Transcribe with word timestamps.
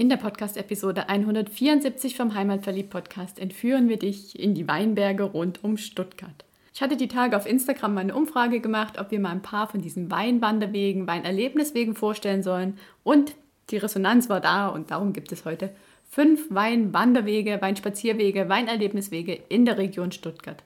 In 0.00 0.08
der 0.08 0.16
Podcast-Episode 0.16 1.10
174 1.10 2.16
vom 2.16 2.34
Heimatverliebt-Podcast 2.34 3.38
entführen 3.38 3.90
wir 3.90 3.98
dich 3.98 4.38
in 4.40 4.54
die 4.54 4.66
Weinberge 4.66 5.24
rund 5.24 5.62
um 5.62 5.76
Stuttgart. 5.76 6.46
Ich 6.72 6.80
hatte 6.80 6.96
die 6.96 7.06
Tage 7.06 7.36
auf 7.36 7.44
Instagram 7.44 7.92
mal 7.92 8.00
eine 8.00 8.14
Umfrage 8.14 8.60
gemacht, 8.60 8.98
ob 8.98 9.10
wir 9.10 9.20
mal 9.20 9.32
ein 9.32 9.42
paar 9.42 9.68
von 9.68 9.82
diesen 9.82 10.10
Weinwanderwegen, 10.10 11.06
Weinerlebniswegen 11.06 11.94
vorstellen 11.96 12.42
sollen. 12.42 12.78
Und 13.04 13.34
die 13.68 13.76
Resonanz 13.76 14.30
war 14.30 14.40
da 14.40 14.68
und 14.68 14.90
darum 14.90 15.12
gibt 15.12 15.32
es 15.32 15.44
heute 15.44 15.68
fünf 16.08 16.46
Weinwanderwege, 16.48 17.60
Weinspazierwege, 17.60 18.48
Weinerlebniswege 18.48 19.38
in 19.50 19.66
der 19.66 19.76
Region 19.76 20.12
Stuttgart. 20.12 20.64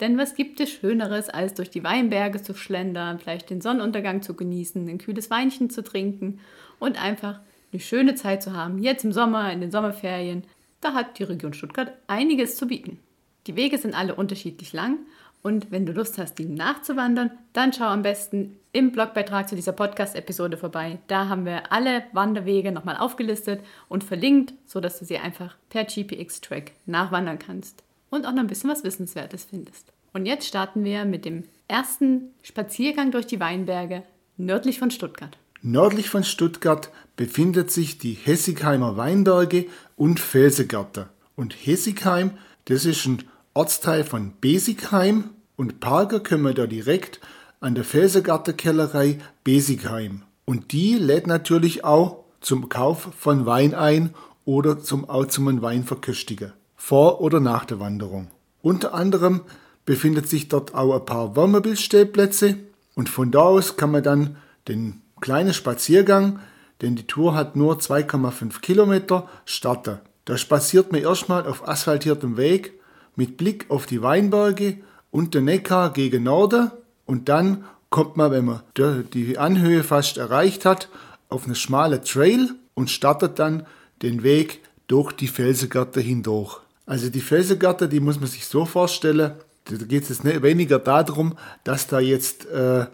Denn 0.00 0.16
was 0.16 0.34
gibt 0.34 0.58
es 0.58 0.70
Schöneres, 0.70 1.28
als 1.28 1.52
durch 1.52 1.68
die 1.68 1.84
Weinberge 1.84 2.40
zu 2.40 2.54
schlendern, 2.54 3.18
vielleicht 3.18 3.50
den 3.50 3.60
Sonnenuntergang 3.60 4.22
zu 4.22 4.32
genießen, 4.32 4.88
ein 4.88 4.96
kühles 4.96 5.28
Weinchen 5.28 5.68
zu 5.68 5.84
trinken 5.84 6.40
und 6.78 6.98
einfach 6.98 7.40
eine 7.72 7.80
schöne 7.80 8.14
Zeit 8.14 8.42
zu 8.42 8.52
haben, 8.54 8.78
jetzt 8.78 9.04
im 9.04 9.12
Sommer, 9.12 9.52
in 9.52 9.60
den 9.60 9.70
Sommerferien. 9.70 10.44
Da 10.80 10.94
hat 10.94 11.18
die 11.18 11.24
Region 11.24 11.52
Stuttgart 11.52 11.92
einiges 12.06 12.56
zu 12.56 12.66
bieten. 12.66 12.98
Die 13.46 13.56
Wege 13.56 13.78
sind 13.78 13.94
alle 13.94 14.14
unterschiedlich 14.14 14.72
lang 14.72 14.98
und 15.42 15.70
wenn 15.70 15.86
du 15.86 15.92
Lust 15.92 16.18
hast, 16.18 16.38
die 16.38 16.44
nachzuwandern, 16.44 17.30
dann 17.52 17.72
schau 17.72 17.84
am 17.84 18.02
besten 18.02 18.56
im 18.72 18.92
Blogbeitrag 18.92 19.48
zu 19.48 19.56
dieser 19.56 19.72
Podcast-Episode 19.72 20.56
vorbei. 20.56 20.98
Da 21.06 21.28
haben 21.28 21.44
wir 21.44 21.72
alle 21.72 22.04
Wanderwege 22.12 22.72
nochmal 22.72 22.96
aufgelistet 22.96 23.60
und 23.88 24.04
verlinkt, 24.04 24.52
sodass 24.66 24.98
du 24.98 25.04
sie 25.04 25.18
einfach 25.18 25.56
per 25.70 25.84
GPX-Track 25.84 26.72
nachwandern 26.86 27.38
kannst 27.38 27.82
und 28.10 28.26
auch 28.26 28.32
noch 28.32 28.40
ein 28.40 28.48
bisschen 28.48 28.70
was 28.70 28.84
Wissenswertes 28.84 29.46
findest. 29.46 29.92
Und 30.12 30.26
jetzt 30.26 30.46
starten 30.46 30.84
wir 30.84 31.04
mit 31.04 31.24
dem 31.24 31.44
ersten 31.68 32.34
Spaziergang 32.42 33.10
durch 33.10 33.26
die 33.26 33.40
Weinberge 33.40 34.02
nördlich 34.36 34.78
von 34.78 34.90
Stuttgart. 34.90 35.38
Nördlich 35.62 36.08
von 36.08 36.24
Stuttgart 36.24 36.90
befindet 37.16 37.70
sich 37.70 37.98
die 37.98 38.14
Hessigheimer 38.14 38.96
Weinberge 38.96 39.66
und 39.94 40.18
Felsegärte. 40.18 41.10
Und 41.36 41.54
Hessigheim, 41.54 42.30
das 42.64 42.86
ist 42.86 43.04
ein 43.04 43.24
Ortsteil 43.52 44.04
von 44.04 44.32
Besigheim 44.40 45.30
und 45.56 45.80
Parker 45.80 46.20
können 46.20 46.44
wir 46.44 46.54
da 46.54 46.66
direkt 46.66 47.20
an 47.60 47.74
der 47.74 47.84
Felsengartenkellerei 47.84 49.18
Besigheim. 49.44 50.22
Und 50.46 50.72
die 50.72 50.94
lädt 50.94 51.26
natürlich 51.26 51.84
auch 51.84 52.24
zum 52.40 52.70
Kauf 52.70 53.10
von 53.18 53.44
Wein 53.44 53.74
ein 53.74 54.14
oder 54.46 54.82
zum 54.82 55.08
auch 55.10 55.26
zum 55.26 55.60
Wein 55.60 55.84
verköstigen. 55.84 56.54
Vor 56.74 57.20
oder 57.20 57.38
nach 57.38 57.66
der 57.66 57.80
Wanderung. 57.80 58.28
Unter 58.62 58.94
anderem 58.94 59.42
befindet 59.84 60.26
sich 60.26 60.48
dort 60.48 60.74
auch 60.74 60.94
ein 60.94 61.04
paar 61.04 61.36
Wohnmobilstellplätze 61.36 62.56
und 62.94 63.10
von 63.10 63.30
da 63.30 63.40
aus 63.40 63.76
kann 63.76 63.90
man 63.90 64.02
dann 64.02 64.36
den 64.66 64.99
kleinen 65.20 65.54
Spaziergang, 65.54 66.40
denn 66.80 66.96
die 66.96 67.06
Tour 67.06 67.34
hat 67.34 67.56
nur 67.56 67.78
2,5 67.78 68.60
Kilometer, 68.60 69.28
starten. 69.44 69.98
Da 70.24 70.36
spaziert 70.36 70.92
man 70.92 71.02
erstmal 71.02 71.46
auf 71.46 71.66
asphaltiertem 71.66 72.36
Weg 72.36 72.72
mit 73.16 73.36
Blick 73.36 73.66
auf 73.68 73.86
die 73.86 74.02
Weinberge 74.02 74.78
und 75.10 75.34
den 75.34 75.46
Neckar 75.46 75.92
gegen 75.92 76.22
Norden 76.24 76.70
und 77.04 77.28
dann 77.28 77.64
kommt 77.90 78.16
man, 78.16 78.30
wenn 78.30 78.44
man 78.44 78.62
die 78.76 79.36
Anhöhe 79.36 79.82
fast 79.82 80.16
erreicht 80.16 80.64
hat, 80.64 80.88
auf 81.28 81.46
eine 81.46 81.56
schmale 81.56 82.02
Trail 82.02 82.50
und 82.74 82.90
startet 82.90 83.38
dann 83.38 83.66
den 84.02 84.22
Weg 84.22 84.60
durch 84.86 85.12
die 85.12 85.28
Felsengärte 85.28 86.00
hindurch. 86.00 86.60
Also 86.86 87.10
die 87.10 87.20
Felsengärte, 87.20 87.88
die 87.88 88.00
muss 88.00 88.18
man 88.18 88.28
sich 88.28 88.46
so 88.46 88.64
vorstellen, 88.64 89.32
da 89.64 89.76
geht 89.86 90.04
es 90.04 90.08
jetzt 90.08 90.24
weniger 90.24 90.78
darum, 90.78 91.36
dass 91.64 91.86
da 91.86 92.00
jetzt 92.00 92.46
äh, 92.46 92.86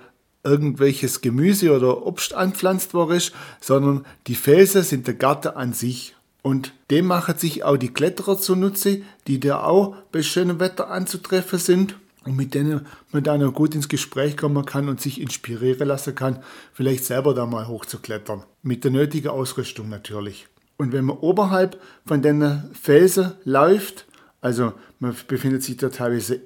irgendwelches 0.47 1.21
Gemüse 1.21 1.77
oder 1.77 2.07
Obst 2.07 2.33
anpflanzt 2.33 2.95
worden 2.95 3.17
ist, 3.17 3.33
sondern 3.61 4.07
die 4.27 4.35
Felsen 4.35 4.83
sind 4.83 5.07
der 5.07 5.15
Garten 5.15 5.49
an 5.49 5.73
sich. 5.73 6.15
Und 6.43 6.73
dem 6.91 7.07
machen 7.07 7.37
sich 7.37 7.65
auch 7.65 7.77
die 7.77 7.93
Kletterer 7.93 8.39
zunutze, 8.39 9.03
die 9.27 9.41
da 9.41 9.65
auch 9.65 9.97
bei 10.13 10.23
schönem 10.23 10.61
Wetter 10.61 10.89
anzutreffen 10.91 11.59
sind 11.59 11.97
und 12.25 12.37
mit 12.37 12.55
denen 12.55 12.87
man 13.13 13.23
dann 13.23 13.43
auch 13.43 13.53
gut 13.53 13.75
ins 13.75 13.89
Gespräch 13.89 14.37
kommen 14.37 14.65
kann 14.65 14.89
und 14.89 15.01
sich 15.01 15.21
inspirieren 15.21 15.89
lassen 15.89 16.15
kann, 16.15 16.43
vielleicht 16.73 17.05
selber 17.05 17.35
da 17.35 17.47
mal 17.47 17.67
hochzuklettern. 17.69 18.45
Mit 18.63 18.85
der 18.85 18.91
nötigen 18.91 19.29
Ausrüstung 19.29 19.89
natürlich. 19.89 20.47
Und 20.77 20.93
wenn 20.93 21.05
man 21.05 21.19
oberhalb 21.19 21.81
von 22.05 22.23
den 22.23 22.71
Felsen 22.73 23.33
läuft, 23.45 24.07
also 24.41 24.73
man 24.99 25.17
befindet 25.27 25.63
sich 25.63 25.79
da 25.79 25.89
teilweise 25.89 26.41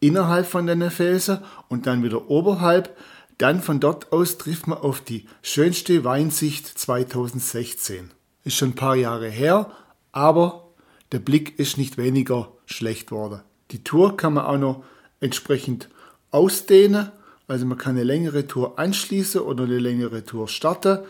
innerhalb 0.00 0.46
von 0.46 0.66
den 0.66 0.90
Felsen 0.90 1.38
und 1.68 1.86
dann 1.86 2.02
wieder 2.02 2.30
oberhalb, 2.30 2.96
dann 3.38 3.60
von 3.60 3.80
dort 3.80 4.12
aus 4.12 4.38
trifft 4.38 4.66
man 4.66 4.78
auf 4.78 5.00
die 5.00 5.26
schönste 5.42 6.04
Weinsicht 6.04 6.66
2016. 6.66 8.10
Ist 8.44 8.56
schon 8.56 8.70
ein 8.70 8.74
paar 8.74 8.94
Jahre 8.94 9.28
her, 9.28 9.70
aber 10.12 10.68
der 11.12 11.18
Blick 11.18 11.58
ist 11.58 11.78
nicht 11.78 11.96
weniger 11.96 12.52
schlecht 12.66 13.10
worden. 13.10 13.40
Die 13.70 13.82
Tour 13.82 14.16
kann 14.16 14.34
man 14.34 14.46
auch 14.46 14.58
noch 14.58 14.84
entsprechend 15.20 15.88
ausdehnen. 16.30 17.10
Also 17.48 17.66
man 17.66 17.78
kann 17.78 17.96
eine 17.96 18.04
längere 18.04 18.46
Tour 18.46 18.78
anschließen 18.78 19.40
oder 19.40 19.64
eine 19.64 19.78
längere 19.78 20.24
Tour 20.24 20.48
starten. 20.48 21.00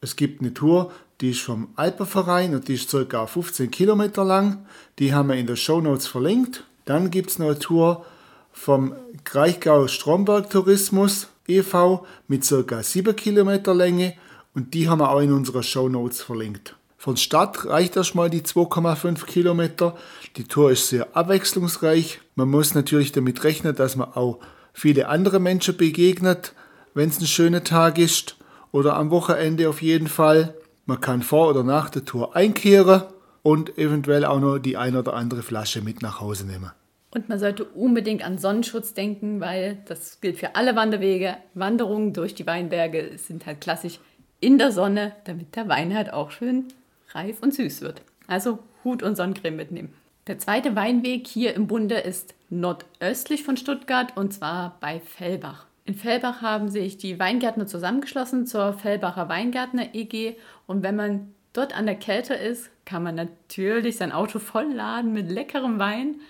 Es 0.00 0.16
gibt 0.16 0.40
eine 0.40 0.52
Tour, 0.52 0.90
die 1.20 1.30
ist 1.30 1.40
vom 1.40 1.68
Alpenverein 1.76 2.54
und 2.54 2.66
die 2.68 2.74
ist 2.74 2.90
ca. 2.90 3.26
15 3.26 3.70
Kilometer 3.70 4.24
lang. 4.24 4.66
Die 4.98 5.14
haben 5.14 5.28
wir 5.28 5.36
in 5.36 5.46
der 5.46 5.56
Show 5.56 5.80
Notes 5.80 6.08
verlinkt. 6.08 6.64
Dann 6.84 7.10
gibt 7.10 7.30
es 7.30 7.38
noch 7.38 7.46
eine 7.46 7.58
Tour 7.58 8.04
vom 8.52 8.94
Kraichgau 9.24 9.86
Stromberg 9.86 10.50
Tourismus 10.50 11.28
e.V. 11.58 12.06
mit 12.28 12.48
ca. 12.48 12.82
7 12.82 13.14
Kilometer 13.16 13.74
Länge 13.74 14.14
und 14.54 14.74
die 14.74 14.88
haben 14.88 15.00
wir 15.00 15.10
auch 15.10 15.20
in 15.20 15.32
unserer 15.32 15.62
Show 15.62 15.88
Notes 15.88 16.22
verlinkt. 16.22 16.76
Von 16.96 17.16
Stadt 17.16 17.66
reicht 17.66 17.96
erstmal 17.96 18.30
die 18.30 18.42
2,5 18.42 19.24
Kilometer. 19.26 19.96
Die 20.36 20.44
Tour 20.44 20.70
ist 20.70 20.88
sehr 20.88 21.16
abwechslungsreich. 21.16 22.20
Man 22.36 22.48
muss 22.48 22.74
natürlich 22.74 23.10
damit 23.10 23.42
rechnen, 23.42 23.74
dass 23.74 23.96
man 23.96 24.12
auch 24.12 24.38
viele 24.72 25.08
andere 25.08 25.40
Menschen 25.40 25.76
begegnet, 25.76 26.54
wenn 26.94 27.08
es 27.08 27.20
ein 27.20 27.26
schöner 27.26 27.64
Tag 27.64 27.98
ist 27.98 28.36
oder 28.70 28.96
am 28.96 29.10
Wochenende 29.10 29.68
auf 29.68 29.82
jeden 29.82 30.06
Fall. 30.06 30.54
Man 30.86 31.00
kann 31.00 31.22
vor 31.22 31.48
oder 31.50 31.64
nach 31.64 31.90
der 31.90 32.04
Tour 32.04 32.36
einkehren 32.36 33.02
und 33.42 33.76
eventuell 33.78 34.24
auch 34.24 34.40
noch 34.40 34.58
die 34.58 34.76
ein 34.76 34.96
oder 34.96 35.14
andere 35.14 35.42
Flasche 35.42 35.82
mit 35.82 36.02
nach 36.02 36.20
Hause 36.20 36.46
nehmen. 36.46 36.70
Und 37.14 37.28
man 37.28 37.38
sollte 37.38 37.64
unbedingt 37.64 38.24
an 38.24 38.38
Sonnenschutz 38.38 38.94
denken, 38.94 39.40
weil 39.40 39.78
das 39.86 40.20
gilt 40.20 40.38
für 40.38 40.56
alle 40.56 40.76
Wanderwege. 40.76 41.36
Wanderungen 41.54 42.12
durch 42.14 42.34
die 42.34 42.46
Weinberge 42.46 43.12
sind 43.18 43.44
halt 43.46 43.60
klassisch 43.60 44.00
in 44.40 44.58
der 44.58 44.72
Sonne, 44.72 45.12
damit 45.24 45.54
der 45.54 45.68
Wein 45.68 45.94
halt 45.94 46.12
auch 46.12 46.30
schön 46.30 46.68
reif 47.10 47.42
und 47.42 47.54
süß 47.54 47.82
wird. 47.82 48.02
Also 48.26 48.60
Hut 48.82 49.02
und 49.02 49.16
Sonnencreme 49.16 49.56
mitnehmen. 49.56 49.94
Der 50.26 50.38
zweite 50.38 50.74
Weinweg 50.74 51.26
hier 51.26 51.54
im 51.54 51.66
Bunde 51.66 51.96
ist 51.96 52.34
nordöstlich 52.48 53.44
von 53.44 53.56
Stuttgart 53.56 54.16
und 54.16 54.32
zwar 54.32 54.78
bei 54.80 55.00
Fellbach. 55.00 55.66
In 55.84 55.94
Fellbach 55.94 56.42
haben 56.42 56.68
sich 56.68 56.96
die 56.96 57.18
Weingärtner 57.18 57.66
zusammengeschlossen 57.66 58.46
zur 58.46 58.72
Fellbacher 58.72 59.28
Weingärtner 59.28 59.94
EG 59.94 60.36
und 60.66 60.82
wenn 60.82 60.94
man 60.96 61.34
dort 61.52 61.76
an 61.76 61.86
der 61.86 61.96
Kälte 61.96 62.34
ist, 62.34 62.70
kann 62.84 63.02
man 63.02 63.16
natürlich 63.16 63.96
sein 63.96 64.12
Auto 64.12 64.38
vollladen 64.38 65.12
mit 65.12 65.28
leckerem 65.28 65.78
Wein 65.78 66.20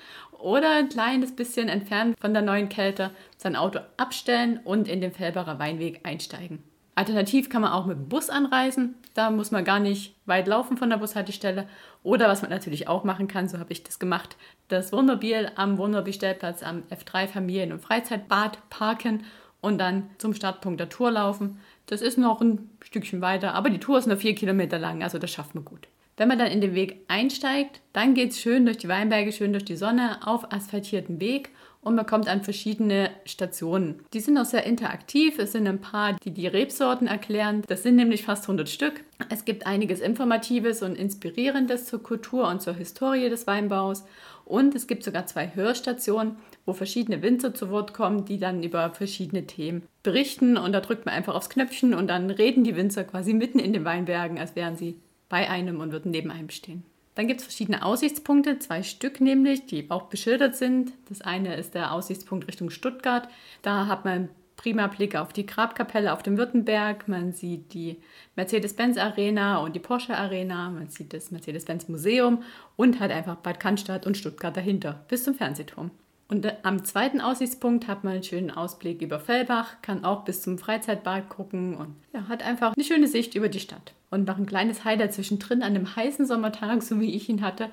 oder 0.43 0.71
ein 0.71 0.89
kleines 0.89 1.35
bisschen 1.35 1.69
entfernt 1.69 2.17
von 2.21 2.35
der 2.35 2.43
neuen 2.43 2.69
Kälte 2.69 3.11
sein 3.37 3.57
Auto 3.57 3.81
abstellen 3.97 4.61
und 4.65 4.89
in 4.89 5.01
den 5.01 5.13
Fellbacher 5.13 5.59
Weinweg 5.59 6.01
einsteigen. 6.05 6.63
Alternativ 6.95 7.49
kann 7.49 7.63
man 7.63 7.73
auch 7.73 7.87
mit 7.87 7.97
dem 7.97 8.09
Bus 8.09 8.29
anreisen. 8.29 8.97
Da 9.15 9.31
muss 9.31 9.51
man 9.51 9.65
gar 9.65 9.81
nicht 9.81 10.15
weit 10.27 10.47
laufen 10.47 10.77
von 10.77 10.91
der 10.91 10.99
Bushaltestelle. 10.99 11.67
Oder 12.03 12.29
was 12.29 12.43
man 12.43 12.51
natürlich 12.51 12.87
auch 12.87 13.05
machen 13.05 13.29
kann, 13.29 13.49
so 13.49 13.59
habe 13.59 13.73
ich 13.73 13.83
das 13.83 13.99
gemacht, 13.99 14.37
das 14.69 14.93
Wohnmobil 14.93 15.51
am 15.55 15.79
Wohnmobilstellplatz 15.79 16.63
am 16.63 16.83
F3 16.91 17.29
Familien- 17.29 17.73
und 17.73 17.81
Freizeitbad 17.81 18.69
parken 18.69 19.25
und 19.63 19.79
dann 19.79 20.11
zum 20.19 20.35
Startpunkt 20.35 20.81
der 20.81 20.91
Tour 20.91 21.13
laufen. 21.13 21.61
Das 21.87 22.03
ist 22.03 22.19
noch 22.19 22.43
ein 22.43 22.71
Stückchen 22.83 23.23
weiter, 23.23 23.55
aber 23.55 23.71
die 23.71 23.81
Tour 23.81 23.99
ist 23.99 24.07
nur 24.07 24.17
vier 24.19 24.35
Kilometer 24.35 24.79
lang, 24.79 25.03
also 25.03 25.19
das 25.19 25.31
schafft 25.31 25.55
man 25.55 25.65
gut. 25.65 25.89
Wenn 26.17 26.29
man 26.29 26.39
dann 26.39 26.51
in 26.51 26.61
den 26.61 26.75
Weg 26.75 27.05
einsteigt, 27.09 27.81
dann 27.93 28.15
geht 28.15 28.33
es 28.33 28.41
schön 28.41 28.67
durch 28.67 28.77
die 28.77 28.89
Weinberge, 28.89 29.33
schön 29.33 29.53
durch 29.53 29.65
die 29.65 29.77
Sonne 29.77 30.21
auf 30.27 30.53
asphaltierten 30.53 31.21
Weg 31.21 31.51
und 31.83 31.97
man 31.97 32.07
kommt 32.07 32.29
an 32.29 32.43
verschiedene 32.43 33.11
Stationen. 33.25 34.05
Die 34.13 34.21
sind 34.21 34.39
auch 34.39 34.45
sehr 34.45 34.65
interaktiv. 34.65 35.39
Es 35.39 35.51
sind 35.51 35.67
ein 35.67 35.81
paar, 35.81 36.17
die 36.25 36.31
die 36.31 36.47
Rebsorten 36.47 37.09
erklären. 37.09 37.63
Das 37.67 37.83
sind 37.83 37.97
nämlich 37.97 38.25
fast 38.25 38.45
100 38.45 38.69
Stück. 38.69 39.03
Es 39.31 39.45
gibt 39.45 39.67
einiges 39.67 40.01
Informatives 40.01 40.83
und 40.83 40.95
Inspirierendes 40.95 41.87
zur 41.87 42.01
Kultur 42.01 42.49
und 42.49 42.63
zur 42.63 42.75
Historie 42.75 43.29
des 43.29 43.49
Weinbaus. 43.49 44.05
Und 44.45 44.77
es 44.77 44.87
gibt 44.87 45.03
sogar 45.03 45.27
zwei 45.27 45.51
Hörstationen, 45.55 46.37
wo 46.67 46.73
verschiedene 46.73 47.21
Winzer 47.21 47.53
zu 47.53 47.71
Wort 47.71 47.95
kommen, 47.95 48.27
die 48.27 48.39
dann 48.39 48.63
über 48.63 48.91
verschiedene 48.91 49.47
Themen 49.47 49.83
berichten. 50.05 50.57
Und 50.57 50.73
da 50.73 50.81
drückt 50.81 51.05
man 51.05 51.17
einfach 51.17 51.35
aufs 51.35 51.51
Knöpfchen 51.51 51.95
und 51.95 52.07
dann 52.07 52.31
reden 52.31 52.63
die 52.63 52.77
Winzer 52.77 53.03
quasi 53.03 53.35
mitten 53.35 53.59
in 53.59 53.73
den 53.73 53.85
Weinbergen, 53.85 54.39
als 54.39 54.55
wären 54.55 54.77
sie 54.77 55.01
bei 55.33 55.49
einem 55.49 55.81
und 55.81 55.93
würden 55.93 56.11
neben 56.11 56.31
einem 56.31 56.51
stehen. 56.51 56.85
Dann 57.15 57.27
gibt 57.27 57.41
es 57.41 57.47
verschiedene 57.47 57.83
Aussichtspunkte, 57.83 58.59
zwei 58.59 58.83
Stück 58.83 59.19
nämlich, 59.23 59.65
die 59.65 59.91
auch 59.91 60.03
beschildert 60.03 60.57
sind. 60.57 60.93
Das 61.09 61.23
eine 61.23 61.57
ist 61.57 61.75
der 61.75 61.93
Aussichtspunkt 61.93 62.47
Richtung 62.47 62.69
Stuttgart. 62.69 63.29
Da 63.63 63.87
hat 63.87 64.05
man 64.05 64.29
prima 64.57 64.89
Blick 64.89 65.17
auf 65.17 65.33
die 65.33 65.47
Grabkapelle 65.47 66.13
auf 66.13 66.23
dem 66.23 66.37
Württemberg. 66.37 67.09
Man 67.09 67.33
sieht 67.33 67.73
die 67.73 67.97
Mercedes-Benz 68.37 68.99
Arena 68.99 69.57
und 69.61 69.75
die 69.75 69.81
Porsche 69.81 70.19
Arena. 70.19 70.69
Man 70.69 70.91
sieht 70.91 71.15
das 71.15 71.31
Mercedes-Benz 71.31 71.89
Museum 71.89 72.43
und 72.77 73.01
halt 73.01 73.11
einfach 73.11 73.37
Bad 73.37 73.59
Cannstatt 73.59 74.07
und 74.07 74.19
Stuttgart 74.19 74.55
dahinter 74.55 75.07
bis 75.09 75.25
zum 75.25 75.35
Fernsehturm. 75.35 75.93
Und 76.33 76.51
am 76.63 76.83
zweiten 76.83 77.21
Aussichtspunkt 77.21 77.89
hat 77.89 78.05
man 78.05 78.15
einen 78.15 78.23
schönen 78.23 78.51
Ausblick 78.51 79.03
über 79.03 79.21
Fellbach, 79.21 79.83
kann 79.83 80.03
auch 80.03 80.25
bis 80.25 80.41
zum 80.41 80.57
Freizeitbad 80.57 81.29
gucken 81.29 81.77
und 81.77 81.95
ja, 82.15 82.27
hat 82.27 82.43
einfach 82.43 82.73
eine 82.75 82.85
schöne 82.87 83.07
Sicht 83.07 83.35
über 83.35 83.51
die 83.51 83.61
Stadt. 83.61 83.93
Und 84.11 84.27
noch 84.27 84.39
ein 84.39 84.47
kleines 84.47 84.83
Highlight 84.83 85.13
zwischendrin 85.13 85.63
an 85.63 85.77
einem 85.77 85.95
heißen 85.95 86.25
Sommertag, 86.25 86.83
so 86.83 86.99
wie 87.01 87.15
ich 87.15 87.29
ihn 87.29 87.43
hatte, 87.43 87.69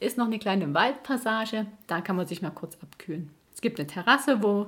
ist 0.00 0.18
noch 0.18 0.26
eine 0.26 0.40
kleine 0.40 0.74
Waldpassage. 0.74 1.66
Da 1.86 2.00
kann 2.00 2.16
man 2.16 2.26
sich 2.26 2.42
mal 2.42 2.50
kurz 2.50 2.76
abkühlen. 2.82 3.30
Es 3.54 3.60
gibt 3.60 3.78
eine 3.78 3.86
Terrasse, 3.86 4.42
wo 4.42 4.66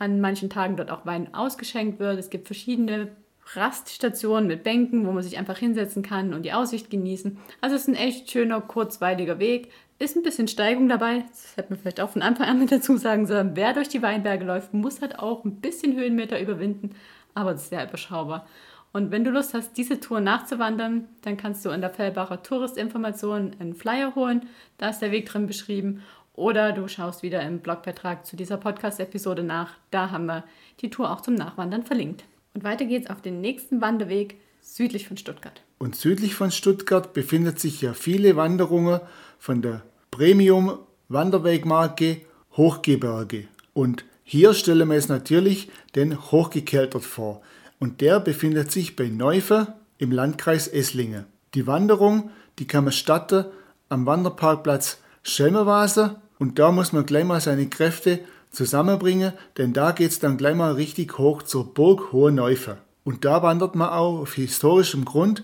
an 0.00 0.20
manchen 0.20 0.50
Tagen 0.50 0.74
dort 0.74 0.90
auch 0.90 1.06
Wein 1.06 1.32
ausgeschenkt 1.32 2.00
wird. 2.00 2.18
Es 2.18 2.28
gibt 2.28 2.48
verschiedene 2.48 3.12
Raststationen 3.54 4.48
mit 4.48 4.64
Bänken, 4.64 5.06
wo 5.06 5.12
man 5.12 5.22
sich 5.22 5.38
einfach 5.38 5.58
hinsetzen 5.58 6.02
kann 6.02 6.34
und 6.34 6.42
die 6.42 6.52
Aussicht 6.52 6.90
genießen. 6.90 7.38
Also 7.60 7.76
es 7.76 7.82
ist 7.82 7.88
ein 7.88 7.94
echt 7.94 8.28
schöner, 8.28 8.60
kurzweiliger 8.60 9.38
Weg. 9.38 9.70
Ist 10.00 10.16
ein 10.16 10.22
bisschen 10.22 10.48
Steigung 10.48 10.88
dabei. 10.88 11.24
Das 11.30 11.58
hätte 11.58 11.70
man 11.70 11.78
vielleicht 11.78 12.00
auch 12.00 12.08
von 12.08 12.22
Anfang 12.22 12.48
an 12.48 12.58
mit 12.58 12.72
dazu 12.72 12.96
sagen 12.96 13.26
sollen. 13.26 13.52
Wer 13.54 13.74
durch 13.74 13.88
die 13.88 14.00
Weinberge 14.00 14.46
läuft, 14.46 14.72
muss 14.72 15.02
halt 15.02 15.18
auch 15.18 15.44
ein 15.44 15.60
bisschen 15.60 15.94
Höhenmeter 15.94 16.40
überwinden. 16.40 16.94
Aber 17.34 17.58
sehr 17.58 17.86
überschaubar. 17.86 18.46
Und 18.92 19.10
wenn 19.10 19.24
du 19.24 19.30
Lust 19.30 19.52
hast, 19.52 19.76
diese 19.76 20.00
Tour 20.00 20.20
nachzuwandern, 20.20 21.06
dann 21.20 21.36
kannst 21.36 21.66
du 21.66 21.70
in 21.70 21.82
der 21.82 21.90
Fellbacher 21.90 22.42
Touristinformation 22.42 23.54
einen 23.60 23.74
Flyer 23.74 24.14
holen. 24.14 24.48
Da 24.78 24.88
ist 24.88 25.00
der 25.00 25.12
Weg 25.12 25.26
drin 25.26 25.46
beschrieben. 25.46 26.02
Oder 26.34 26.72
du 26.72 26.88
schaust 26.88 27.22
wieder 27.22 27.42
im 27.42 27.58
Blogbeitrag 27.58 28.24
zu 28.24 28.36
dieser 28.36 28.56
Podcast-Episode 28.56 29.42
nach. 29.42 29.74
Da 29.90 30.10
haben 30.10 30.24
wir 30.24 30.44
die 30.80 30.88
Tour 30.88 31.10
auch 31.10 31.20
zum 31.20 31.34
Nachwandern 31.34 31.82
verlinkt. 31.82 32.24
Und 32.54 32.64
weiter 32.64 32.86
geht's 32.86 33.10
auf 33.10 33.20
den 33.20 33.42
nächsten 33.42 33.82
Wanderweg 33.82 34.40
südlich 34.62 35.06
von 35.06 35.18
Stuttgart. 35.18 35.62
Und 35.76 35.94
südlich 35.94 36.34
von 36.34 36.50
Stuttgart 36.50 37.12
befindet 37.12 37.60
sich 37.60 37.82
ja 37.82 37.92
viele 37.92 38.36
Wanderungen 38.36 39.00
von 39.38 39.60
der 39.60 39.82
Premium-Wanderwegmarke 40.10 42.22
Hochgebirge. 42.56 43.48
Und 43.72 44.04
hier 44.24 44.54
stellen 44.54 44.88
wir 44.88 44.96
es 44.96 45.08
natürlich 45.08 45.70
den 45.94 46.30
Hochgekeltert 46.30 47.04
vor. 47.04 47.42
Und 47.78 48.00
der 48.00 48.20
befindet 48.20 48.70
sich 48.70 48.96
bei 48.96 49.08
Neufe 49.08 49.74
im 49.98 50.12
Landkreis 50.12 50.68
Esslingen. 50.68 51.26
Die 51.54 51.66
Wanderung, 51.66 52.30
die 52.58 52.66
kann 52.66 52.84
man 52.84 52.92
starten 52.92 53.46
am 53.88 54.06
Wanderparkplatz 54.06 54.98
Schelmerwasser 55.22 56.22
und 56.38 56.58
da 56.58 56.72
muss 56.72 56.92
man 56.92 57.06
gleich 57.06 57.24
mal 57.24 57.40
seine 57.40 57.68
Kräfte 57.68 58.20
zusammenbringen, 58.50 59.32
denn 59.58 59.72
da 59.72 59.92
geht 59.92 60.10
es 60.10 60.18
dann 60.18 60.36
gleich 60.36 60.54
mal 60.54 60.72
richtig 60.72 61.18
hoch 61.18 61.42
zur 61.42 61.74
Burg 61.74 62.12
Hohe 62.12 62.32
Neufe. 62.32 62.78
Und 63.04 63.24
da 63.24 63.42
wandert 63.42 63.74
man 63.74 63.90
auch 63.90 64.20
auf 64.20 64.34
historischem 64.34 65.04
Grund, 65.04 65.42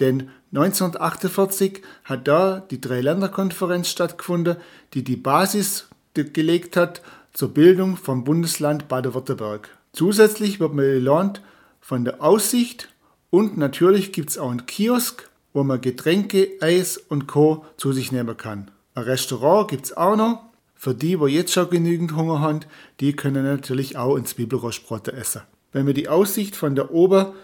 denn 0.00 0.30
1948 0.54 1.82
hat 2.04 2.28
da 2.28 2.60
die 2.60 2.80
Dreiländerkonferenz 2.80 3.88
stattgefunden, 3.88 4.56
die 4.94 5.04
die 5.04 5.16
Basis 5.16 5.88
gelegt 6.14 6.76
hat 6.76 7.02
zur 7.32 7.48
Bildung 7.54 7.96
vom 7.96 8.24
Bundesland 8.24 8.88
Baden-Württemberg. 8.88 9.70
Zusätzlich 9.92 10.60
wird 10.60 10.74
man 10.74 10.84
gelernt 10.84 11.42
von 11.80 12.04
der 12.04 12.22
Aussicht 12.22 12.88
und 13.30 13.56
natürlich 13.56 14.12
gibt 14.12 14.30
es 14.30 14.38
auch 14.38 14.50
einen 14.50 14.66
Kiosk, 14.66 15.30
wo 15.52 15.64
man 15.64 15.80
Getränke, 15.80 16.50
Eis 16.60 16.96
und 16.96 17.26
Co. 17.26 17.64
zu 17.76 17.92
sich 17.92 18.12
nehmen 18.12 18.36
kann. 18.36 18.70
Ein 18.94 19.04
Restaurant 19.04 19.68
gibt 19.68 19.86
es 19.86 19.96
auch 19.96 20.16
noch. 20.16 20.42
Für 20.74 20.94
die, 20.94 21.16
die 21.16 21.26
jetzt 21.26 21.52
schon 21.52 21.70
genügend 21.70 22.16
Hunger 22.16 22.40
haben, 22.40 22.60
die 23.00 23.14
können 23.14 23.44
natürlich 23.44 23.96
auch 23.96 24.16
ein 24.16 24.26
Zwiebelrostbrote 24.26 25.12
essen. 25.12 25.42
Wenn 25.72 25.86
wir 25.86 25.94
die 25.94 26.08
Aussicht 26.08 26.56
von 26.56 26.74
der 26.74 26.92
Ober 26.92 27.34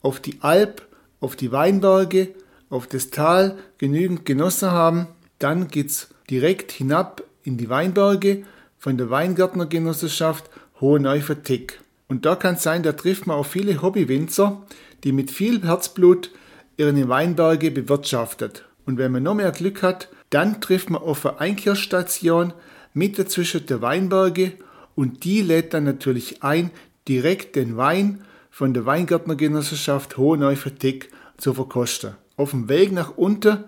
auf 0.00 0.20
die 0.20 0.40
Alp, 0.42 0.86
auf 1.20 1.36
die 1.36 1.52
Weinberge, 1.52 2.34
auf 2.70 2.86
das 2.86 3.10
Tal 3.10 3.58
genügend 3.78 4.24
genossen 4.24 4.70
haben, 4.70 5.06
dann 5.38 5.68
geht 5.68 5.90
es 5.90 6.08
direkt 6.30 6.72
hinab 6.72 7.22
in 7.42 7.56
die 7.56 7.68
Weinberge 7.68 8.44
von 8.78 8.98
der 8.98 9.10
Weingärtnergenossenschaft 9.10 10.50
Hohe 10.80 11.00
Neufer-Tick. 11.00 11.80
Und 12.08 12.26
da 12.26 12.36
kann 12.36 12.54
es 12.54 12.62
sein, 12.62 12.82
da 12.82 12.92
trifft 12.92 13.26
man 13.26 13.36
auch 13.36 13.46
viele 13.46 13.80
Hobbywinzer, 13.80 14.62
die 15.04 15.12
mit 15.12 15.30
viel 15.30 15.62
Herzblut 15.62 16.30
ihre 16.76 17.08
Weinberge 17.08 17.70
bewirtschaftet. 17.70 18.64
Und 18.86 18.98
wenn 18.98 19.12
man 19.12 19.22
noch 19.22 19.34
mehr 19.34 19.52
Glück 19.52 19.82
hat, 19.82 20.08
dann 20.30 20.60
trifft 20.60 20.90
man 20.90 21.02
auf 21.02 21.24
eine 21.24 21.40
Einkehrstation 21.40 22.52
mitten 22.92 23.26
zwischen 23.26 23.66
der 23.66 23.82
Weinberge 23.82 24.52
und 24.94 25.24
die 25.24 25.42
lädt 25.42 25.74
dann 25.74 25.84
natürlich 25.84 26.42
ein, 26.42 26.70
direkt 27.08 27.56
den 27.56 27.76
Wein 27.76 28.24
von 28.54 28.72
der 28.72 28.86
Weingärtnergenossenschaft 28.86 30.16
Hoheneufer-Tick 30.16 31.10
zu 31.38 31.54
verkosten. 31.54 32.14
Auf 32.36 32.52
dem 32.52 32.68
Weg 32.68 32.92
nach 32.92 33.16
unten 33.16 33.64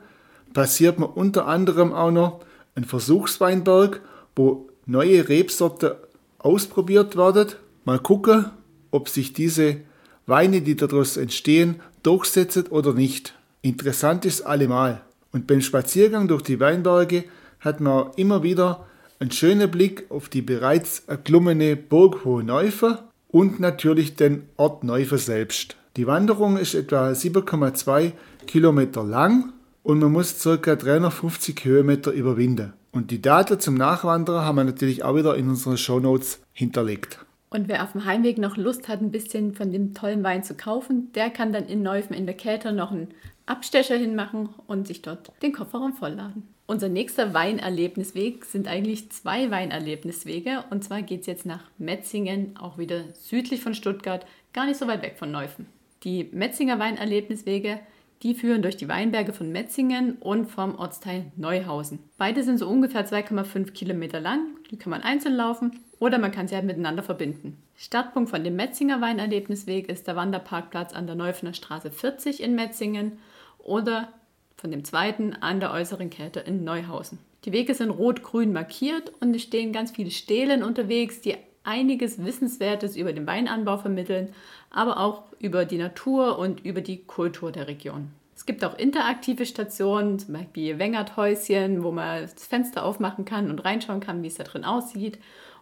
passiert 0.55 1.01
man 1.01 1.09
unter 1.09 1.49
anderem 1.49 1.93
auch 1.93 2.13
noch 2.13 2.45
einen 2.77 2.85
Versuchsweinberg, 2.85 4.01
wo 4.37 4.69
neue 4.87 5.29
Rebsorten 5.29 5.91
ausprobiert 6.39 7.17
werden. 7.17 7.55
Mal 7.85 7.99
gucken, 7.99 8.45
ob 8.93 9.09
sich 9.09 9.33
diese 9.33 9.79
Weine, 10.25 10.61
die 10.61 10.77
daraus 10.77 11.17
entstehen, 11.17 11.81
durchsetzen 12.05 12.69
oder 12.69 12.93
nicht. 12.95 13.35
Interessant 13.63 14.25
ist 14.25 14.43
allemal. 14.43 15.01
Und 15.33 15.49
beim 15.49 15.63
Spaziergang 15.63 16.29
durch 16.29 16.43
die 16.43 16.61
Weinberge 16.61 17.25
hat 17.59 17.81
man 17.81 18.13
immer 18.15 18.45
wieder 18.45 18.87
einen 19.19 19.33
schönen 19.33 19.69
Blick 19.69 20.07
auf 20.11 20.29
die 20.29 20.43
bereits 20.43 21.01
erklommene 21.09 21.75
Burg 21.75 22.25
Hoheneufer 22.25 23.03
und 23.37 23.61
natürlich 23.61 24.15
den 24.15 24.49
Ort 24.57 24.83
Neufer 24.83 25.19
selbst. 25.19 25.77
Die 25.99 26.07
Wanderung 26.07 26.57
ist 26.57 26.73
etwa 26.73 27.11
7,2 27.11 28.13
Kilometer 28.47 29.05
lang 29.05 29.53
und 29.83 29.99
man 29.99 30.11
muss 30.11 30.43
ca. 30.43 30.75
350 30.75 31.63
Höhenmeter 31.67 32.13
überwinden. 32.13 32.73
Und 32.93 33.11
die 33.11 33.21
Daten 33.21 33.61
zum 33.61 33.75
Nachwandern 33.75 34.43
haben 34.43 34.57
wir 34.57 34.65
natürlich 34.65 35.05
auch 35.05 35.17
wieder 35.17 35.37
in 35.37 35.51
unseren 35.51 35.77
Shownotes 35.77 36.41
hinterlegt. 36.55 37.27
Und 37.51 37.69
wer 37.69 37.83
auf 37.83 37.93
dem 37.93 38.07
Heimweg 38.07 38.39
noch 38.39 38.57
Lust 38.57 38.89
hat, 38.89 39.03
ein 39.03 39.11
bisschen 39.11 39.55
von 39.55 39.71
dem 39.71 39.93
tollen 39.93 40.25
Wein 40.25 40.43
zu 40.43 40.55
kaufen, 40.55 41.13
der 41.15 41.29
kann 41.29 41.53
dann 41.53 41.67
in 41.67 41.83
Neufen 41.83 42.17
in 42.17 42.25
der 42.25 42.37
Kälte 42.37 42.73
noch 42.73 42.91
einen 42.91 43.09
Abstecher 43.45 43.97
hinmachen 43.97 44.49
und 44.67 44.87
sich 44.87 45.03
dort 45.03 45.31
den 45.43 45.53
Kofferraum 45.53 45.93
vollladen. 45.93 46.56
Unser 46.69 46.89
nächster 46.89 47.33
Weinerlebnisweg 47.33 48.45
sind 48.45 48.67
eigentlich 48.67 49.11
zwei 49.13 49.53
Weinerlebniswege. 49.53 50.65
Und 50.71 50.83
zwar 50.83 51.03
geht 51.03 51.21
es 51.21 51.27
jetzt 51.27 51.47
nach 51.47 51.63
Metzingen, 51.79 52.57
auch 52.57 52.77
wieder 52.77 53.05
südlich 53.13 53.61
von 53.61 53.73
Stuttgart, 53.73 54.27
gar 54.53 54.67
nicht 54.67 54.79
so 54.79 54.89
weit 54.89 55.03
weg 55.03 55.17
von 55.17 55.31
Neufen. 55.31 55.67
Die 56.03 56.25
Metzinger 56.25 56.81
Weinerlebniswege, 56.81 57.79
die 58.23 58.35
führen 58.35 58.63
durch 58.63 58.77
die 58.77 58.89
Weinberge 58.89 59.33
von 59.33 59.53
Metzingen 59.53 60.15
und 60.15 60.47
vom 60.47 60.77
Ortsteil 60.77 61.27
Neuhausen. 61.37 62.01
Beide 62.19 62.43
sind 62.43 62.59
so 62.59 62.69
ungefähr 62.69 63.07
2,5 63.07 63.71
Kilometer 63.71 64.19
lang. 64.19 64.41
Die 64.71 64.77
kann 64.77 64.91
man 64.91 65.03
einzeln 65.03 65.37
laufen 65.37 65.79
oder 66.01 66.19
man 66.19 66.33
kann 66.33 66.49
sie 66.49 66.57
halt 66.57 66.65
miteinander 66.65 67.05
verbinden. 67.05 67.63
Startpunkt 67.77 68.31
von 68.31 68.43
dem 68.43 68.57
Metzinger 68.57 69.01
Weinerlebnisweg 69.01 69.89
ist 69.89 70.09
der 70.09 70.17
Wanderparkplatz 70.17 70.95
an 70.95 71.07
der 71.07 71.15
Neufener 71.15 71.55
Straße 71.55 71.93
40 71.93 72.43
in 72.43 72.57
Metzingen 72.57 73.19
oder 73.59 74.09
von 74.57 74.71
dem 74.71 74.85
zweiten 74.85 75.35
an 75.35 75.61
der 75.61 75.73
äußeren 75.73 76.11
Kette 76.11 76.41
in 76.41 76.65
Neuhausen. 76.65 77.19
Die 77.45 77.53
Wege 77.53 77.75
sind 77.75 77.91
rot-grün 77.91 78.53
markiert 78.53 79.13
und 79.21 79.35
es 79.37 79.43
stehen 79.43 79.73
ganz 79.73 79.93
viele 79.93 80.11
Stelen 80.11 80.63
unterwegs, 80.63 81.21
die 81.21 81.37
einiges 81.63 82.25
Wissenswertes 82.25 82.97
über 82.97 83.13
den 83.13 83.27
Weinanbau 83.27 83.79
vermitteln, 83.79 84.33
aber 84.71 84.99
auch 84.99 85.25
über 85.39 85.65
die 85.65 85.79
Natur 85.79 86.39
und 86.39 86.65
über 86.65 86.81
die 86.81 87.05
Kultur 87.05 87.53
der 87.53 87.69
Region. 87.69 88.11
Es 88.35 88.45
gibt 88.47 88.65
auch 88.65 88.77
interaktive 88.79 89.47
Stationen, 89.47 90.19
zum 90.19 90.35
Beispiel 90.35 90.79
Wengerthäuschen, 90.79 91.83
wo 91.83 91.91
man 91.91 92.23
das 92.23 92.47
Fenster 92.47 92.85
aufmachen 92.85 93.25
kann 93.25 93.51
und 93.51 93.65
reinschauen 93.65 94.01
kann, 94.01 94.23
wie 94.23 94.27
es 94.27 94.35
da 94.35 94.45
drin 94.45 94.65
aussieht. 94.65 95.19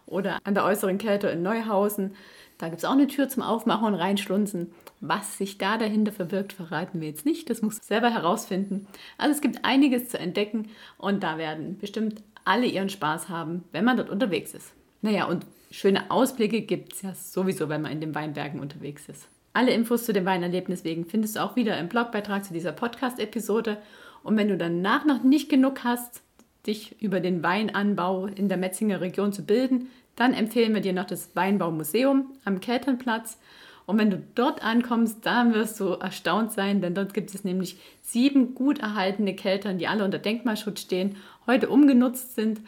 Oder 0.07 0.39
an 0.43 0.53
der 0.53 0.65
äußeren 0.65 0.97
Kette 0.97 1.29
in 1.29 1.41
Neuhausen. 1.41 2.15
Da 2.57 2.69
gibt 2.69 2.79
es 2.79 2.85
auch 2.85 2.93
eine 2.93 3.07
Tür 3.07 3.27
zum 3.27 3.43
Aufmachen 3.43 3.87
und 3.87 3.95
Reinschlunzen. 3.95 4.71
Was 5.01 5.37
sich 5.37 5.57
da 5.57 5.77
dahinter 5.77 6.11
verbirgt, 6.11 6.53
verraten 6.53 7.01
wir 7.01 7.09
jetzt 7.09 7.25
nicht. 7.25 7.49
Das 7.49 7.61
muss 7.61 7.77
selber 7.77 8.09
herausfinden. 8.09 8.87
Also 9.17 9.35
es 9.35 9.41
gibt 9.41 9.65
einiges 9.65 10.09
zu 10.09 10.17
entdecken 10.17 10.69
und 10.97 11.23
da 11.23 11.37
werden 11.37 11.77
bestimmt 11.77 12.23
alle 12.45 12.65
ihren 12.65 12.89
Spaß 12.89 13.27
haben, 13.27 13.63
wenn 13.71 13.83
man 13.83 13.97
dort 13.97 14.09
unterwegs 14.09 14.53
ist. 14.53 14.71
Naja, 15.01 15.25
und 15.25 15.45
schöne 15.71 16.09
Ausblicke 16.09 16.61
gibt 16.61 16.93
es 16.93 17.01
ja 17.01 17.13
sowieso, 17.13 17.67
wenn 17.67 17.81
man 17.81 17.91
in 17.91 18.01
den 18.01 18.15
Weinbergen 18.15 18.59
unterwegs 18.59 19.09
ist. 19.09 19.27
Alle 19.53 19.71
Infos 19.71 20.05
zu 20.05 20.13
den 20.13 20.25
Weinerlebniswegen 20.25 21.05
findest 21.05 21.35
du 21.35 21.43
auch 21.43 21.55
wieder 21.55 21.77
im 21.77 21.89
Blogbeitrag 21.89 22.43
zu 22.43 22.53
dieser 22.53 22.71
Podcast-Episode. 22.71 23.77
Und 24.23 24.37
wenn 24.37 24.47
du 24.47 24.57
danach 24.57 25.05
noch 25.05 25.23
nicht 25.23 25.49
genug 25.49 25.83
hast, 25.83 26.21
dich 26.67 27.01
über 27.01 27.19
den 27.19 27.43
Weinanbau 27.43 28.25
in 28.25 28.49
der 28.49 28.57
Metzinger 28.57 29.01
Region 29.01 29.31
zu 29.31 29.45
bilden, 29.45 29.87
dann 30.15 30.33
empfehlen 30.33 30.73
wir 30.73 30.81
dir 30.81 30.93
noch 30.93 31.05
das 31.05 31.35
Weinbaumuseum 31.35 32.31
am 32.45 32.59
Kelternplatz. 32.59 33.37
Und 33.85 33.99
wenn 33.99 34.09
du 34.09 34.21
dort 34.33 34.63
ankommst, 34.63 35.25
dann 35.25 35.53
wirst 35.53 35.79
du 35.79 35.89
erstaunt 35.89 36.51
sein, 36.51 36.81
denn 36.81 36.95
dort 36.95 37.13
gibt 37.13 37.33
es 37.35 37.43
nämlich 37.43 37.77
sieben 38.01 38.55
gut 38.55 38.79
erhaltene 38.79 39.35
Keltern, 39.35 39.77
die 39.77 39.87
alle 39.87 40.03
unter 40.03 40.17
Denkmalschutz 40.17 40.81
stehen, 40.81 41.17
heute 41.45 41.69
umgenutzt 41.69 42.35
sind, 42.35 42.61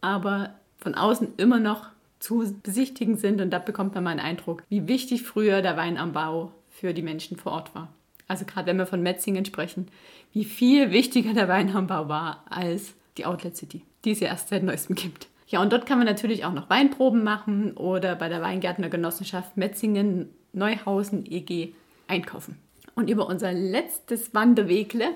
aber 0.00 0.54
von 0.78 0.94
außen 0.94 1.34
immer 1.36 1.60
noch 1.60 1.88
zu 2.20 2.54
besichtigen 2.62 3.16
sind. 3.16 3.40
Und 3.40 3.50
da 3.50 3.58
bekommt 3.58 3.94
man 3.94 4.04
mal 4.04 4.10
einen 4.10 4.20
Eindruck, 4.20 4.62
wie 4.68 4.88
wichtig 4.88 5.22
früher 5.22 5.60
der 5.60 5.76
Weinanbau 5.76 6.52
für 6.70 6.94
die 6.94 7.02
Menschen 7.02 7.36
vor 7.36 7.52
Ort 7.52 7.74
war. 7.74 7.88
Also 8.28 8.46
gerade 8.46 8.68
wenn 8.68 8.78
wir 8.78 8.86
von 8.86 9.02
Metzingen 9.02 9.44
sprechen, 9.44 9.88
wie 10.32 10.44
viel 10.44 10.90
wichtiger 10.90 11.34
der 11.34 11.48
Weinanbau 11.48 12.08
war 12.08 12.44
als 12.48 12.94
die 13.18 13.26
Outlet 13.26 13.56
City, 13.56 13.82
die 14.04 14.12
es 14.12 14.20
ja 14.20 14.28
erst 14.28 14.48
seit 14.48 14.62
neuestem 14.62 14.96
gibt. 14.96 15.28
Ja, 15.52 15.60
und 15.60 15.70
dort 15.70 15.84
kann 15.84 15.98
man 15.98 16.06
natürlich 16.06 16.46
auch 16.46 16.54
noch 16.54 16.70
Weinproben 16.70 17.22
machen 17.22 17.72
oder 17.76 18.16
bei 18.16 18.30
der 18.30 18.40
Weingärtnergenossenschaft 18.40 19.58
Metzingen 19.58 20.30
Neuhausen 20.54 21.30
EG 21.30 21.74
einkaufen. 22.08 22.56
Und 22.94 23.10
über 23.10 23.26
unser 23.26 23.52
letztes 23.52 24.32
Wanderwegle 24.32 25.08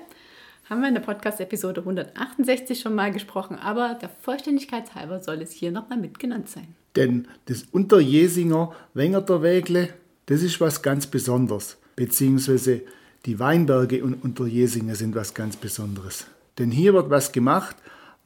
haben 0.69 0.81
wir 0.81 0.89
in 0.89 0.93
der 0.93 1.01
Podcast-Episode 1.01 1.81
168 1.81 2.79
schon 2.79 2.93
mal 2.93 3.11
gesprochen, 3.11 3.57
aber 3.57 3.97
der 3.99 4.09
Vollständigkeit 4.09 4.93
halber 4.93 5.23
soll 5.23 5.41
es 5.41 5.51
hier 5.51 5.71
nochmal 5.71 5.97
mitgenannt 5.97 6.49
sein. 6.49 6.67
Denn 6.95 7.27
das 7.45 7.63
Unterjesinger 7.71 8.75
Wengerter 8.93 9.41
Wägle, 9.41 9.89
das 10.27 10.43
ist 10.43 10.61
was 10.61 10.83
ganz 10.83 11.07
Besonderes, 11.07 11.77
beziehungsweise 11.95 12.81
die 13.25 13.39
Weinberge 13.39 14.03
und 14.03 14.23
Unterjesingen 14.23 14.93
sind 14.93 15.15
was 15.15 15.33
ganz 15.33 15.55
Besonderes. 15.55 16.27
Denn 16.59 16.69
hier 16.69 16.93
wird 16.93 17.09
was 17.09 17.31
gemacht, 17.31 17.75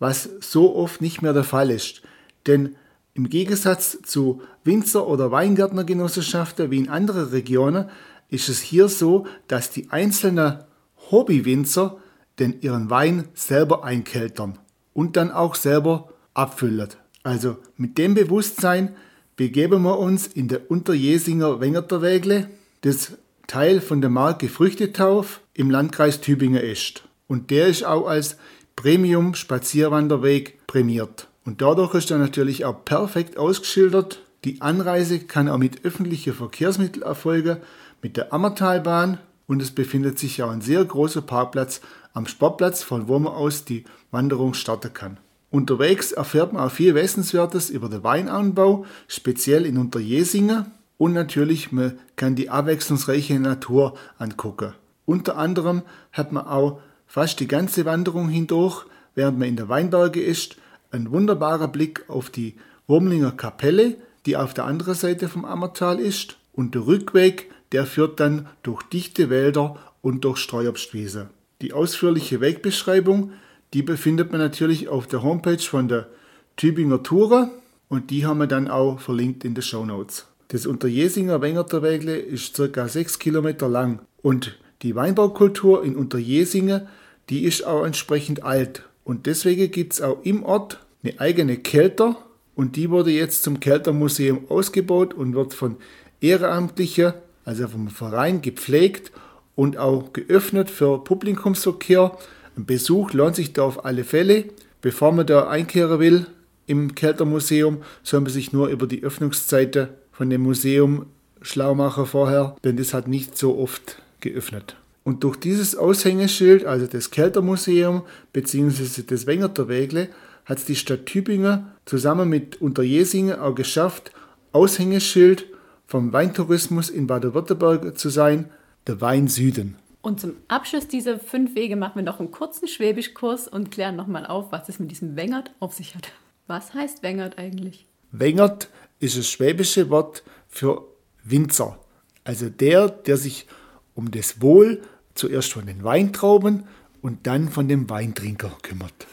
was 0.02 0.28
so 0.42 0.76
oft 0.76 1.00
nicht 1.00 1.22
mehr 1.22 1.32
der 1.32 1.44
Fall 1.44 1.70
ist. 1.70 2.02
Denn 2.48 2.76
im 3.14 3.30
Gegensatz 3.30 4.00
zu 4.04 4.42
Winzer- 4.64 5.08
oder 5.08 5.32
Weingärtnergenossenschaften 5.32 6.72
wie 6.72 6.80
in 6.80 6.90
anderen 6.90 7.30
Regionen 7.30 7.88
ist 8.28 8.50
es 8.50 8.62
hier 8.62 8.88
so, 8.88 9.28
dass 9.48 9.70
die 9.70 9.92
einzelnen 9.92 10.64
Hobbywinzer 11.12 11.98
den 12.40 12.62
ihren 12.62 12.90
Wein 12.90 13.28
selber 13.36 13.84
einkeltern 13.84 14.58
und 14.94 15.18
dann 15.18 15.30
auch 15.30 15.54
selber 15.54 16.10
abfüllen. 16.34 16.90
Also 17.22 17.58
mit 17.78 18.00
dem 18.00 18.16
Bewusstsein 18.16 18.96
begeben 19.36 19.84
wir 19.84 20.00
uns 20.00 20.26
in 20.26 20.48
der 20.48 20.72
Unterjesinger 20.72 21.62
Wengerterwägle, 21.62 22.50
das 22.82 23.18
Teil 23.46 23.82
von 23.82 24.02
der 24.02 24.10
Marke 24.10 24.50
Früchtetauf 24.50 25.42
im 25.54 25.70
Landkreis 25.70 26.22
Tübingen 26.22 26.64
ist. 26.64 27.04
Und 27.28 27.52
der 27.52 27.68
ist 27.68 27.84
auch 27.84 28.08
als 28.08 28.38
Premium 28.76 29.36
Spazierwanderweg 29.36 30.66
prämiert. 30.68 31.28
Und 31.46 31.62
dadurch 31.62 31.94
ist 31.96 32.12
er 32.12 32.18
natürlich 32.18 32.66
auch 32.66 32.86
perfekt 32.86 33.38
ausgeschildert. 33.38 34.22
Die 34.44 34.62
Anreise 34.62 35.20
kann 35.20 35.50
auch 35.50 35.58
mit 35.58 35.86
öffentlichen 35.86 36.34
Verkehrsmitteln 36.34 37.04
erfolgen, 37.04 37.58
mit 38.02 38.18
der 38.18 38.34
Ammertalbahn 38.34 39.20
und 39.48 39.62
es 39.62 39.72
befindet 39.72 40.18
sich 40.18 40.42
auch 40.42 40.50
ein 40.50 40.62
sehr 40.62 40.84
großer 40.84 41.22
Parkplatz 41.22 41.82
am 42.14 42.26
Sportplatz, 42.26 42.84
von 42.84 43.08
wo 43.08 43.20
man 43.20 43.34
aus 43.34 43.66
die 43.66 43.86
Wanderung 44.10 44.54
starten 44.54 44.94
kann. 44.94 45.18
Unterwegs 45.50 46.14
erfährt 46.14 46.54
man 46.54 46.64
auch 46.64 46.72
viel 46.72 46.96
Wissenswertes 46.96 47.70
über 47.70 47.90
den 47.90 48.04
Weinanbau, 48.04 48.86
speziell 49.08 49.66
in 49.66 49.78
Unterjesingen 49.78 50.66
und 50.98 51.14
natürlich 51.14 51.72
man 51.72 52.00
kann 52.16 52.36
die 52.36 52.50
abwechslungsreiche 52.50 53.40
Natur 53.40 53.96
angucken. 54.18 54.74
Unter 55.06 55.38
anderem 55.38 55.82
hat 56.14 56.32
man 56.32 56.48
auch 56.48 56.80
fast 57.12 57.42
die 57.42 57.48
ganze 57.48 57.84
Wanderung 57.84 58.30
hindurch, 58.30 58.86
während 59.16 59.38
man 59.38 59.50
in 59.50 59.58
der 59.58 59.68
Weinberge 59.68 60.22
ist, 60.22 60.56
ein 60.92 61.12
wunderbarer 61.12 61.68
Blick 61.68 62.06
auf 62.08 62.30
die 62.30 62.56
Wurmlinger 62.88 63.34
Kapelle, 63.34 63.98
die 64.26 64.38
auf 64.38 64.54
der 64.54 64.64
anderen 64.64 64.94
Seite 64.94 65.28
vom 65.28 65.44
Ammertal 65.44 66.00
ist, 66.00 66.38
und 66.54 66.74
der 66.74 66.88
Rückweg, 66.88 67.52
der 67.74 67.86
führt 67.86 68.22
dann 68.22 68.48
durch 68.64 68.82
dichte 68.84 69.30
Wälder 69.30 69.76
und 70.02 70.24
durch 70.24 70.38
Streuobstwiese. 70.38 71.30
Die 71.62 71.74
ausführliche 71.74 72.40
Wegbeschreibung, 72.40 73.34
die 73.74 73.84
befindet 73.84 74.32
man 74.32 74.40
natürlich 74.40 74.88
auf 74.88 75.06
der 75.06 75.22
Homepage 75.22 75.60
von 75.60 75.90
der 75.90 76.08
Tübinger 76.56 77.04
Tourer 77.04 77.52
und 77.90 78.10
die 78.10 78.26
haben 78.26 78.38
wir 78.38 78.48
dann 78.48 78.70
auch 78.70 79.02
verlinkt 79.02 79.44
in 79.44 79.54
den 79.54 79.64
Show 79.64 79.86
Notes. 79.86 80.28
Das 80.48 80.66
Unterjesinger 80.66 81.42
Wengerterwägle 81.42 82.16
ist 82.16 82.56
ca. 82.56 82.88
6 82.88 83.20
Kilometer 83.20 83.68
lang 83.68 84.00
und 84.22 84.58
die 84.82 84.96
Weinbaukultur 84.96 85.84
in 85.84 85.98
Unterjesingen, 85.98 86.88
die 87.32 87.46
ist 87.46 87.66
auch 87.66 87.84
entsprechend 87.84 88.44
alt 88.44 88.84
und 89.04 89.26
deswegen 89.26 89.72
gibt 89.72 89.94
es 89.94 90.02
auch 90.02 90.18
im 90.24 90.44
Ort 90.44 90.80
eine 91.04 91.20
eigene 91.20 91.58
Kelter 91.58 92.18
und 92.56 92.76
die 92.76 92.90
wurde 92.90 93.12
jetzt 93.12 93.44
zum 93.44 93.60
Keltermuseum 93.60 94.50
ausgebaut 94.50 95.14
und 95.14 95.34
wird 95.34 95.54
von 95.54 95.78
Ehrenamtlichen, 96.20 97.14
also 97.46 97.68
vom 97.68 97.88
Verein, 97.88 98.42
gepflegt 98.42 99.12
und 99.56 99.78
auch 99.78 100.14
geöffnet 100.14 100.70
für 100.70 101.04
Publikumsverkehr. 101.04 102.18
Ein 102.56 102.66
Besuch 102.66 103.14
lohnt 103.14 103.36
sich 103.36 103.54
da 103.54 103.64
auf 103.64 103.86
alle 103.86 104.04
Fälle. 104.04 104.46
Bevor 104.82 105.12
man 105.12 105.26
da 105.26 105.48
einkehren 105.48 106.00
will 106.00 106.28
im 106.68 106.96
Keltermuseum, 106.96 107.82
soll 108.04 108.22
man 108.22 108.32
sich 108.32 108.54
nur 108.54 108.68
über 108.68 108.88
die 108.88 109.04
Öffnungszeiten 109.04 109.88
von 110.12 110.30
dem 110.30 110.42
Museum 110.42 111.08
schlau 111.42 111.74
machen 111.74 112.06
vorher, 112.06 112.56
denn 112.64 112.78
das 112.78 112.94
hat 112.94 113.08
nicht 113.08 113.38
so 113.38 113.58
oft 113.58 114.02
geöffnet. 114.20 114.76
Und 115.04 115.24
durch 115.24 115.38
dieses 115.38 115.76
Aushängeschild, 115.76 116.66
also 116.66 116.86
das 116.86 117.10
Keltermuseum 117.10 118.04
bzw. 118.34 119.04
das 119.04 119.26
Wengerter 119.26 119.68
Wägle, 119.68 120.10
hat 120.46 120.60
es 120.60 120.66
die 120.66 120.76
Stadt 120.76 121.06
Tübingen 121.06 121.68
zusammen 121.86 122.30
mit 122.30 122.62
Unterjesingen 122.62 123.40
auch 123.40 123.56
geschafft, 123.56 124.12
Aushängeschild 124.52 125.46
vom 125.88 126.14
Weintourismus 126.14 126.90
in 126.90 127.08
Baden-Württemberg 127.08 127.98
zu 127.98 128.10
sein, 128.10 128.50
der 128.88 129.02
Wein 129.02 129.28
Süden. 129.28 129.76
Und 130.02 130.20
zum 130.20 130.34
Abschluss 130.48 130.88
dieser 130.88 131.20
fünf 131.20 131.56
Wege 131.56 131.76
machen 131.76 131.96
wir 131.96 132.04
noch 132.04 132.20
einen 132.20 132.32
kurzen 132.32 132.68
Schwäbischkurs 132.68 133.48
und 133.48 133.72
klären 133.72 133.96
nochmal 133.96 134.26
auf, 134.26 134.52
was 134.52 134.68
es 134.68 134.80
mit 134.80 134.90
diesem 134.90 135.16
Wengert 135.16 135.52
auf 135.60 135.74
sich 135.74 135.96
hat. 135.96 136.12
Was 136.48 136.74
heißt 136.74 137.04
Wengert 137.04 137.38
eigentlich? 137.38 137.86
Wengert 138.12 138.68
ist 139.00 139.18
das 139.18 139.28
schwäbische 139.30 139.90
Wort 139.90 140.24
für 140.50 140.86
Winzer. 141.24 141.80
Also 142.24 142.50
der, 142.50 142.90
der 142.90 143.18
sich 143.18 143.48
um 143.96 144.12
das 144.12 144.42
Wohl 144.42 144.82
zuerst 145.14 145.54
von 145.54 145.66
den 145.66 145.84
Weintrauben 145.84 146.64
und 147.02 147.28
dann 147.28 147.50
von 147.50 147.68
dem 147.68 147.90
Weintrinker 147.90 148.52
kümmert. 148.62 149.08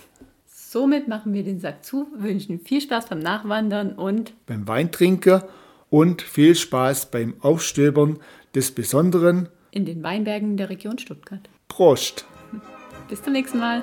Somit 0.46 1.08
machen 1.08 1.32
wir 1.32 1.44
den 1.44 1.60
Sack 1.60 1.84
zu, 1.84 2.08
wünschen 2.16 2.60
viel 2.60 2.80
Spaß 2.80 3.08
beim 3.08 3.20
Nachwandern 3.20 3.92
und 3.92 4.34
beim 4.46 4.68
Weintrinker 4.68 5.48
und 5.90 6.20
viel 6.20 6.54
Spaß 6.54 7.10
beim 7.10 7.34
Aufstöbern 7.40 8.18
des 8.54 8.72
Besonderen 8.72 9.48
in 9.70 9.84
den 9.84 10.02
Weinbergen 10.02 10.56
der 10.56 10.70
Region 10.70 10.98
Stuttgart. 10.98 11.48
Prost! 11.68 12.26
Bis 13.08 13.22
zum 13.22 13.32
nächsten 13.32 13.58
Mal. 13.58 13.82